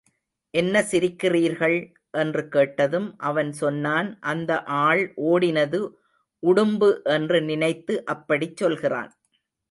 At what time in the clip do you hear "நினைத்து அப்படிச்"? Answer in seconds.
7.41-8.57